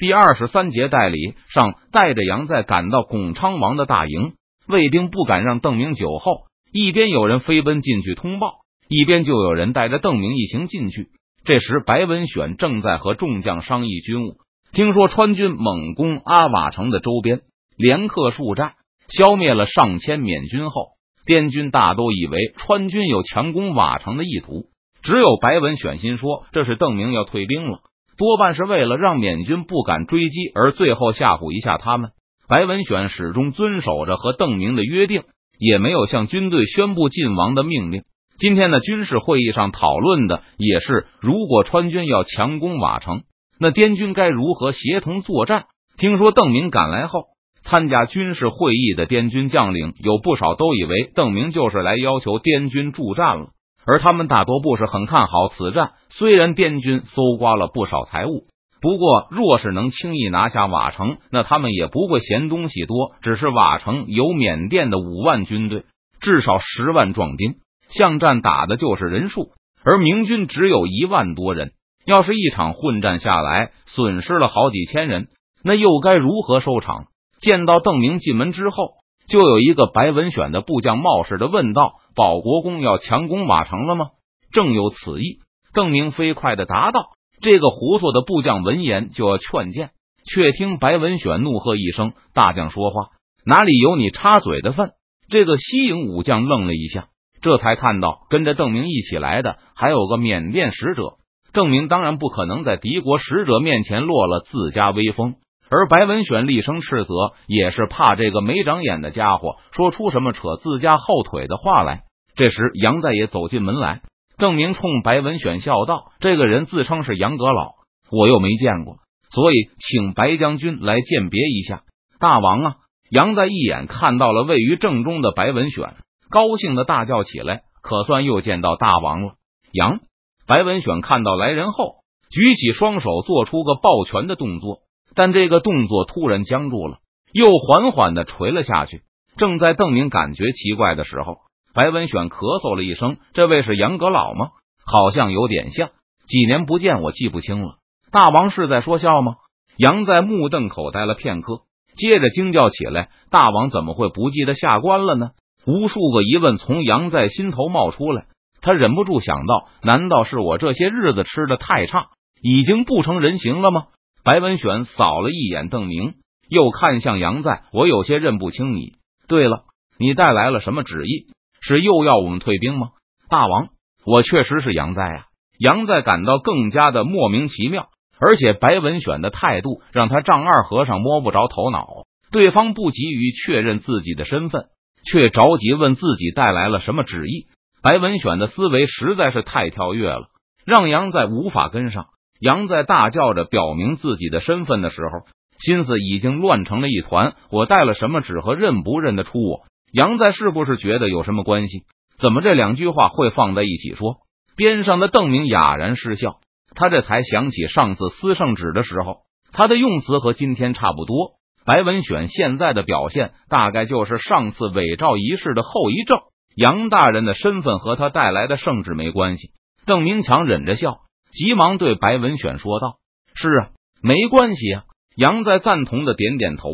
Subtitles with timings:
[0.00, 4.32] 第二十三节代理上带着杨在赶到巩昌王的大营，
[4.66, 6.44] 卫兵不敢让邓明久后。
[6.72, 11.08] 一边有人飞奔进去通报，一边就有人带着邓明一行进去。
[11.44, 14.38] 这时，白文选正在和众将商议军务。
[14.72, 17.42] 听说川军猛攻阿瓦城的周边，
[17.76, 18.76] 连克数战，
[19.08, 20.92] 消灭了上千缅军后，
[21.26, 24.70] 滇军大都以为川军有强攻瓦城的意图。
[25.02, 27.80] 只有白文选心说，这是邓明要退兵了，
[28.20, 32.10] 多半是为了让缅军不敢追击，而最后吓唬一下他们。
[32.46, 35.24] 白文选始终遵守着和邓明的约定。
[35.62, 38.04] 也没有向军队宣布晋王的命令。
[38.38, 43.24] 今天的军事会议上讨论的也是，如果川军要强攻瓦城，
[43.58, 45.66] 那滇军该如何协同作战？
[45.98, 47.24] 听说邓明赶来后，
[47.62, 53.48] 参加军事会议的滇军将领有不少都以为邓明就是来要求滇军助战了，
[53.90, 55.94] 而他们大多不是很看好此战。
[56.10, 58.44] 虽然滇军搜刮了不少财物。
[58.80, 63.12] 不过，若是能轻易拿下瓦城，那他们也不会嫌东西多。
[63.20, 65.86] 只是瓦城有缅甸的五万军队，
[66.20, 67.56] 至少十万壮丁，
[67.88, 69.50] 巷战打的就是人数，
[69.84, 71.72] 而明军只有一万多人。
[72.06, 75.26] 要是一场混战下来，损失了好几千人，
[75.64, 77.06] 那又该如何收场？
[77.40, 78.92] 见到邓明进门之后，
[79.28, 84.08] 就有一个白文选的部将冒失的问道：“保国公要强攻瓦城了吗？”
[84.52, 85.38] 正有此意，
[85.72, 87.10] 邓明飞快的答道。
[87.40, 89.90] 这个胡说的部将闻言就要劝谏，
[90.24, 93.08] 却听白文选怒喝一声：“大将说话，
[93.46, 94.90] 哪里有你插嘴的份？”
[95.30, 97.06] 这个西营武将愣了一下，
[97.40, 101.14] 这才看到跟着邓明一起来的还有个缅甸使者。
[101.52, 105.36] 邓明当然不可能在敌国使者面前落了自家威风，
[105.70, 107.14] 而白文选厉声斥责，
[107.46, 112.02] 也是怕这个没长眼的家伙说出什么扯自家后腿的话来。
[112.34, 114.02] 这时，杨再也走进门来。
[114.36, 117.74] 郑明冲白文选笑道：“这个人自称是杨阁老，
[118.10, 118.96] 我又没见过，
[119.30, 121.82] 所以请白将军来鉴别一下。”
[122.18, 122.74] 大王啊！
[123.10, 125.94] 杨在一眼看到了位于正中的白文选，
[126.30, 129.34] 高兴的大叫起来：“可算又见到大王了！”
[129.72, 130.00] 杨
[130.46, 131.96] 白文选看到来人后，
[132.30, 134.78] 举起双手做出个抱拳的动作，
[135.14, 136.98] 但这个动作突然僵住了，
[137.32, 139.02] 又缓缓的垂了下去。
[139.36, 141.38] 正在邓明感觉奇怪的时候。
[141.72, 144.48] 白文选咳嗽了一声：“这位是杨阁老吗？
[144.84, 145.90] 好像有点像。
[146.26, 147.76] 几年不见，我记不清了。
[148.10, 149.34] 大王是在说笑吗？”
[149.78, 151.60] 杨在目瞪口呆了片刻，
[151.94, 155.30] 接着惊叫起来：“大王怎么会不记得下官了呢？”
[155.64, 158.26] 无数个疑问从杨在心头冒出来，
[158.60, 162.08] 他忍不住想到：难道是我这些日子吃的太差，
[162.42, 163.84] 已经不成人形了吗？
[164.32, 166.14] 白文选扫了一眼邓明，
[166.48, 168.92] 又看向杨在，我有些认不清你。
[169.26, 169.64] 对了，
[169.98, 171.32] 你带来了什么旨意？
[171.60, 172.90] 是又要我们退兵吗？
[173.28, 173.70] 大王，
[174.06, 175.24] 我确实是杨在啊！
[175.58, 177.88] 杨在感到更加的莫名其妙，
[178.20, 181.88] 而且白文选的态度让他丈二和尚摸不着头脑。
[182.30, 184.66] 对方不急于确认自己的身份，
[185.10, 187.48] 却着急问自己带来了什么旨意。
[187.82, 190.28] 白文选的思维实在是太跳跃了，
[190.64, 192.06] 让杨在无法跟上。
[192.40, 195.26] 杨在大叫着表明自己的身份的时候，
[195.58, 197.34] 心思已经乱成了一团。
[197.50, 199.60] 我带了什么纸和认不认得出我？
[199.92, 201.82] 杨在是不是觉得有什么关系？
[202.18, 204.16] 怎么这两句话会放在一起说？
[204.56, 206.36] 边上的邓明哑然失笑，
[206.74, 209.18] 他这才想起上次撕圣旨的时候，
[209.52, 211.32] 他的用词和今天差不多。
[211.66, 216.20] 白文选现在的表现，大概就是上次伪造仪式的后遗症。
[216.56, 219.50] 杨大人的身份和他带来的圣旨没关系。
[219.86, 220.98] 邓明强忍着笑，
[221.32, 222.96] 急忙对白文选说道
[223.34, 223.70] ：“是啊，
[224.02, 224.84] 没关系啊。”
[225.16, 226.70] 杨在赞同的点点头，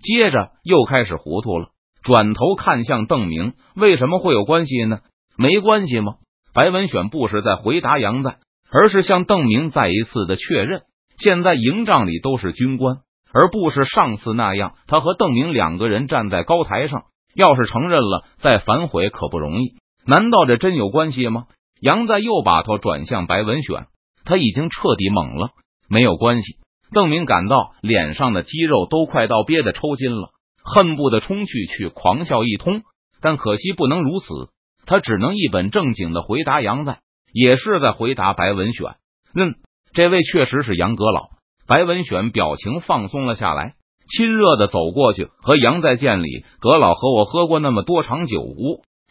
[0.00, 1.68] 接着又开始糊涂了。
[2.02, 5.00] 转头看向邓明，为什么会有关系呢？
[5.36, 6.14] 没关系吗？
[6.54, 8.36] 白文选不是在回答杨在，
[8.70, 10.82] 而是向邓明再一次的确认。
[11.18, 12.98] 现在营帐里都是军官，
[13.32, 17.04] 而不是上次那样，他和邓明两个人站在高台上。
[17.34, 19.74] 要是承认了，再反悔可不容易。
[20.06, 21.46] 难道这真有关系吗？
[21.80, 23.86] 杨在又把头转向白文选，
[24.28, 25.52] 他已经彻底懵了。
[25.88, 26.58] 没有关系。
[26.92, 30.30] 邓明感到脸上的肌肉都快到憋得抽筋了。
[30.62, 32.82] 恨不得冲去去狂笑一通，
[33.22, 34.26] 但可惜不能如此，
[34.84, 36.98] 他只能一本正经的回答杨在，
[37.32, 38.96] 也是在回答白文选。
[39.34, 39.54] 嗯，
[39.94, 41.30] 这位确实是杨阁老。
[41.66, 43.76] 白文选表情放松了下来，
[44.14, 46.44] 亲热的走过去和杨在见礼。
[46.60, 48.42] 阁老和我喝过那么多场酒，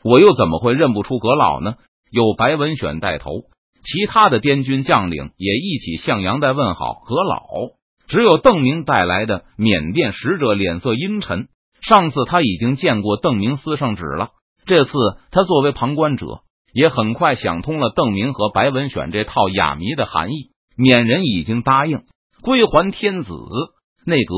[0.03, 1.75] 我又怎么会认不出阁老呢？
[2.11, 3.31] 有白文选带头，
[3.89, 7.01] 其他的滇军将领也一起向杨在问好。
[7.05, 7.41] 阁老。
[8.07, 11.47] 只有邓明带来的缅甸使者脸色阴沉。
[11.81, 14.31] 上次他已经见过邓明撕圣旨了，
[14.65, 14.91] 这次
[15.31, 16.41] 他作为旁观者，
[16.73, 20.51] 也很快想通了邓明和白文选这套哑谜的含义。
[20.75, 22.03] 缅人已经答应
[22.41, 23.33] 归还天子、
[24.05, 24.35] 内阁、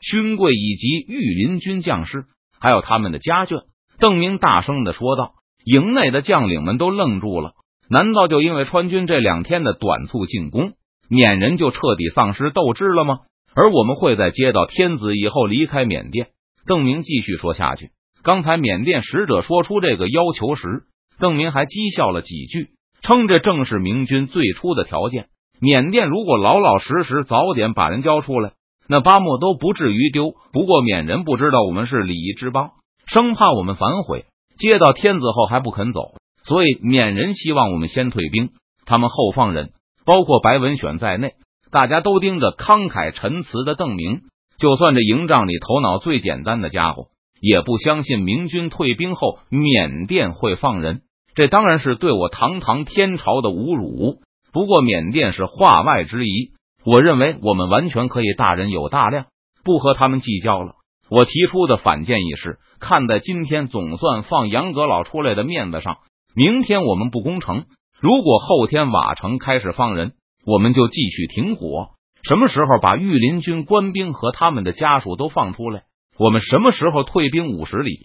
[0.00, 2.24] 勋贵以及御林军将士，
[2.60, 3.62] 还有他们的家眷。
[3.98, 5.32] 邓明大声的说道
[5.64, 7.52] ：“营内的将领们都愣住了。
[7.90, 10.74] 难道就因为川军这两天的短促进攻，
[11.08, 13.18] 缅人就彻底丧失斗志了吗？
[13.52, 16.28] 而我们会在接到天子以后离开缅甸？”
[16.66, 17.90] 邓明继续说下去。
[18.22, 20.84] 刚才缅甸使者说出这个要求时，
[21.18, 22.68] 邓明还讥笑了几句，
[23.02, 25.26] 称这正是明军最初的条件。
[25.58, 28.52] 缅甸如果老老实实早点把人交出来，
[28.86, 30.34] 那巴莫都不至于丢。
[30.52, 32.70] 不过缅人不知道我们是礼仪之邦，
[33.06, 34.26] 生怕我们反悔，
[34.58, 36.12] 接到天子后还不肯走，
[36.50, 38.50] 所以缅人希望我们先退兵，
[38.84, 39.70] 他们后放人。
[40.04, 41.34] 包括白文选在内，
[41.70, 44.22] 大家都盯着慷慨陈词的邓明。
[44.58, 47.04] 就算这营帐里头脑最简单的家伙。
[47.40, 51.02] 也不相信明军退兵后缅甸会放人，
[51.36, 54.18] 这当然是对我堂堂天朝的侮辱。
[54.52, 56.50] 不过缅甸是话外之疑，
[56.84, 59.26] 我认为我们完全可以大人有大量，
[59.64, 60.72] 不和他们计较了。
[61.08, 65.98] 我提出的反建议是：看在今天总算放杨阁老出来的面子上，
[66.34, 67.64] 明天我们不攻城，
[68.00, 70.12] 如果后天瓦城开始放人，
[70.46, 71.88] 我们就继续停火。
[72.22, 75.82] 什么时候把御林军官兵和他们的家属都放出来？
[76.18, 77.98] 我们什么时候退兵五十里？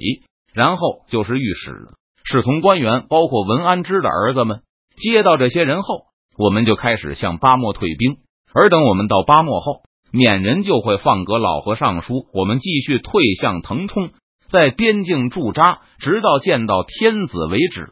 [0.53, 1.89] 然后就是御史、
[2.23, 4.61] 侍从官员，包括文安之的儿子们。
[4.95, 6.05] 接到这些人后，
[6.37, 8.17] 我们就开始向巴莫退兵。
[8.53, 9.81] 而等我们到巴莫后，
[10.11, 14.11] 缅人就会放阁老和尚书，我们继续退向腾冲，
[14.49, 17.89] 在边境驻扎，直到见到天子为止。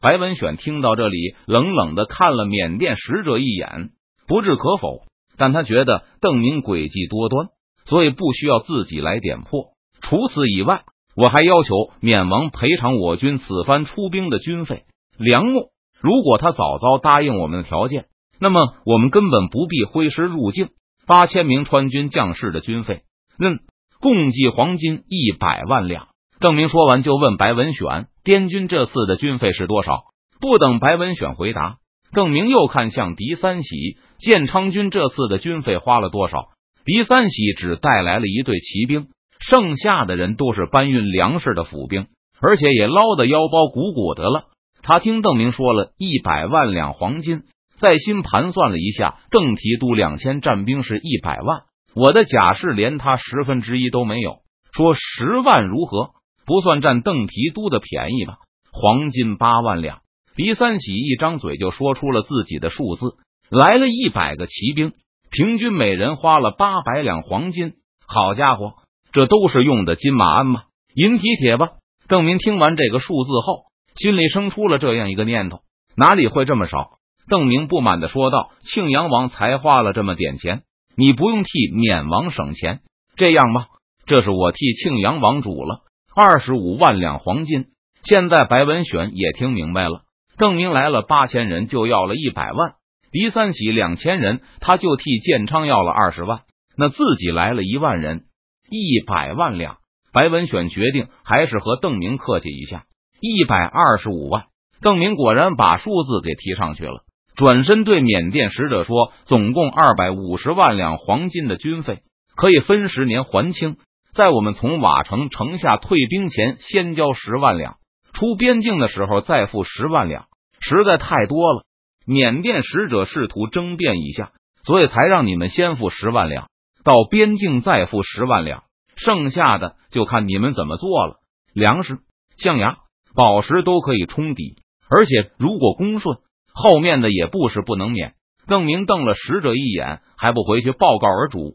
[0.00, 3.90] 白文选听到这里，冷冷的看了缅甸使者一眼，
[4.26, 5.04] 不置可否，
[5.36, 7.48] 但他觉得邓明诡计多端。
[7.86, 9.74] 所以不需要自己来点破。
[10.00, 14.84] 除此以外，我还要求缅王赔偿我军此番出兵的军费、
[15.18, 15.68] 粮木。
[16.00, 18.06] 如果他早早答应我们的条件，
[18.40, 20.70] 那么我们根本不必挥师入境。
[21.06, 23.02] 八千名川军将士的军费，
[23.38, 23.60] 嗯，
[24.04, 26.08] 共计黄金一百万两。
[26.38, 30.02] 邓明说完，就问白文选：“滇军这次的军费是多少？”
[30.42, 31.76] 不等白文选回答，
[32.12, 36.48] 邓明又看向狄三喜：“建昌军这次的军费花了多少？”
[36.84, 39.06] 狄三喜只带来了一队骑兵，
[39.40, 42.08] 剩下的人都是搬运粮食的府兵，
[42.42, 44.48] 而且也捞得腰包鼓鼓的了。
[44.82, 47.44] 他听邓明说了一百万两黄金，
[47.78, 51.62] 在心盘算了一下，邓提督两千战兵是一百万，
[51.94, 54.38] 我的甲士连他十分之一都没有，
[54.72, 56.10] 说十万如何？
[56.46, 58.38] 不算占邓提督的便宜吧？
[58.72, 60.00] 黄金八万两，
[60.34, 63.14] 狄三喜一张嘴就说出了自己的数字，
[63.48, 64.92] 来了一百个骑兵。
[65.30, 67.74] 平均每人花了八百两黄金，
[68.06, 68.74] 好家伙，
[69.12, 70.64] 这都是用的金马鞍吗？
[70.94, 71.70] 银蹄铁吧？
[72.06, 73.64] 邓明听完这个数字后，
[73.96, 75.60] 心里生出了这样一个念头：
[75.96, 76.98] 哪里会这么少？
[77.28, 80.62] 邓明不满的说道：“庆阳王才花了这么点钱，
[80.96, 82.80] 你不用替缅王省钱，
[83.16, 83.66] 这样吧，
[84.06, 85.80] 这是我替庆阳王主了，
[86.14, 87.66] 二十五万两黄金。
[88.02, 90.02] 现在白文选也听明白了，
[90.36, 92.74] 邓明来了八千人，就要了一百万。”
[93.10, 96.40] 狄三喜两千人，他就替建昌要了二十万，
[96.76, 98.24] 那自己来了一万人，
[98.68, 99.76] 一百万两。
[100.12, 102.86] 白文选决定还是和邓明客气一下，
[103.20, 104.46] 一百二十五万。
[104.80, 107.04] 邓明果然把数字给提上去了，
[107.36, 111.98] 转身对缅甸使者说：“总共二百五十万两黄金的军费，
[112.36, 113.76] 可以分十年还清。
[114.14, 117.74] 在我们从瓦城城下退兵前，先交十万两；
[118.12, 120.26] 出边境的时候再付十万两，
[120.60, 121.64] 实在太多了。”
[122.06, 124.32] 缅甸使者试图争辩一下，
[124.62, 126.48] 所以才让你们先付十万两，
[126.84, 128.62] 到边境再付十万两，
[128.94, 131.16] 剩下的就看你们怎么做了。
[131.54, 131.98] 粮食、
[132.36, 132.76] 象牙、
[133.16, 134.58] 宝石都可以充抵，
[134.90, 136.18] 而且如果公顺，
[136.54, 138.14] 后面的也不是不能免。
[138.46, 141.52] 邓明瞪了使者一眼，还不回去报告而主？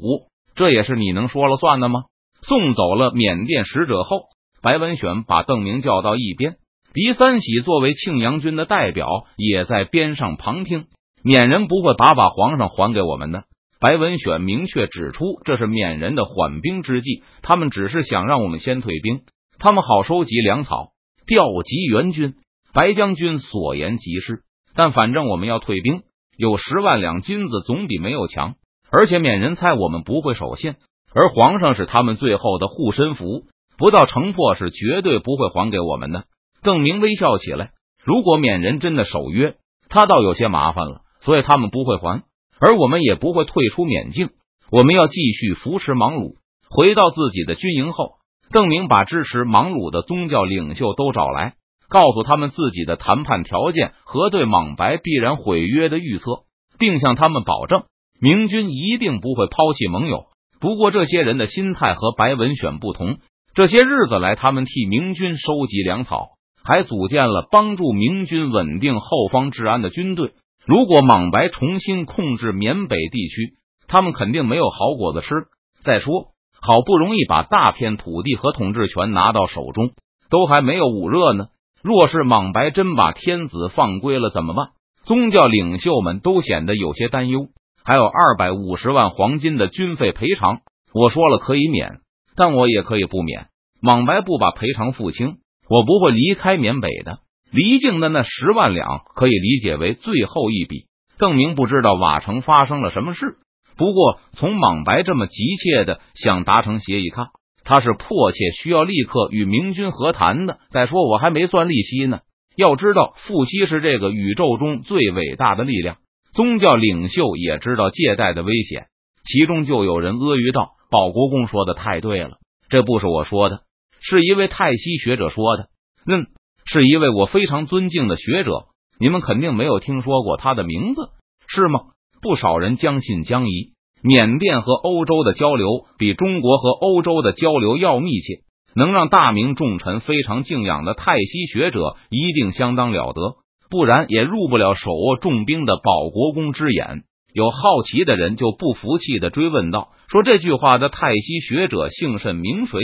[0.56, 2.02] 这也是你能说了算的吗？
[2.42, 4.24] 送走了缅甸使者后，
[4.62, 6.58] 白文选把邓明叫到一边。
[6.94, 10.86] 狄三喜作为庆阳军的代表，也在边上旁听。
[11.24, 13.44] 缅人不会把把皇上还给我们的。
[13.80, 19.22] 白文选明确指出，这是缅人的缓兵之计，他们只是想让我们先退兵，
[19.60, 20.92] 他们好收集粮草，
[21.28, 22.34] 调集援军。
[22.74, 24.42] 白将军所言极是，
[24.80, 26.04] 但反正我们要退兵，
[26.38, 28.56] 有十万两金子总比没有强。
[28.90, 30.76] 而且缅人猜我们不会守信，
[31.14, 33.44] 而皇上是他们最后的护身符，
[33.78, 36.24] 不到城破是绝对不会还给我们的。
[36.64, 37.72] 邓明微笑起来。
[38.06, 39.56] 如果缅人真的守约，
[39.90, 41.02] 他倒有些麻烦了。
[41.20, 42.24] 所以他们不会还，
[42.62, 44.30] 而我们也不会退出缅境。
[44.72, 46.38] 我们要继续扶持莽鲁。
[46.70, 48.14] 回到自己的军营后，
[48.54, 51.56] 邓明把支持莽鲁的宗教领袖都找来，
[51.90, 56.44] 告诉他们自己的谈判条件和对莽白必然毁约的预测，
[56.78, 57.84] 并向他们保证
[58.22, 60.26] 明军一定不会抛弃盟友。
[60.60, 63.18] 不过，这些人的心态和白文选不同。
[63.54, 66.32] 这些日子来，他们替明军收集粮草，
[66.64, 70.34] 还组建了帮助明军稳定后方治安的军队。
[70.66, 73.54] 如果莽白重新控制缅北地区，
[73.88, 75.34] 他们肯定没有好果子吃。
[75.82, 76.28] 再说，
[76.62, 79.92] 好不容易把大片土地和统治权拿到手中，
[80.30, 81.48] 都还没有捂热呢。
[81.82, 84.68] 若是莽白真把天子放归了，怎么办？
[85.04, 87.48] 宗教领袖们都显得有些担忧。
[87.84, 90.60] 还有二百五十万黄金的军费赔偿，
[90.94, 92.02] 我说了可以免，
[92.36, 93.48] 但我也可以不免。
[93.82, 95.38] 莽白不把赔偿付清，
[95.70, 97.20] 我不会离开缅北的。
[97.50, 100.86] 离境的那十万两可以理解为最后一笔。
[101.18, 103.38] 邓明不知道瓦城发生了什么事，
[103.76, 107.28] 不过从莽白这么急切的想达成协议看，
[107.70, 110.58] 他是迫切需要立刻与明军和谈的。
[110.72, 112.22] 再说我还没算利息呢。
[112.56, 115.98] 要知道，付息是这个宇宙中最伟大的力量。
[116.34, 118.88] 宗教领袖也知道借贷的危险，
[119.24, 122.38] 其中就有人阿谀道：“保国公说的太对了，
[122.70, 123.62] 这不是我说的，
[124.00, 125.68] 是一位泰西学者说的。
[126.08, 126.26] 嗯，
[126.66, 128.66] 是一位我非常尊敬的学者，
[129.00, 131.12] 你们肯定没有听说过他的名字，
[131.48, 131.82] 是吗？
[132.20, 133.74] 不少人将信将疑。
[134.02, 138.42] 缅甸和欧洲的交流比中国和欧洲的交流要密切，
[138.76, 143.36] 能让大明重臣非常敬仰的泰西学者，一定相当了得。”
[143.72, 147.04] 不然也入不了手握重兵的保国公之眼。
[147.32, 152.80] 有好奇的人就不服气的追问道：“说这句话的泰西学者姓甚名谁？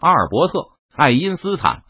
[0.00, 0.52] 阿尔伯特·
[0.94, 1.82] 爱因斯坦。”